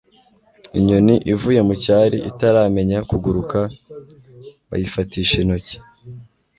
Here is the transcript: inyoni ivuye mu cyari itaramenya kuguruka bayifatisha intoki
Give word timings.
inyoni 0.77 1.15
ivuye 1.33 1.59
mu 1.67 1.75
cyari 1.83 2.17
itaramenya 2.29 2.99
kuguruka 3.09 3.59
bayifatisha 4.69 5.35
intoki 5.43 5.75